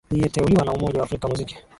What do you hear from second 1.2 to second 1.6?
muziki